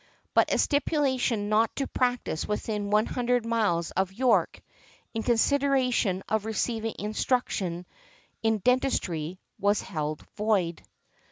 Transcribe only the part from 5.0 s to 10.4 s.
in consideration of receiving instruction in dentistry, was held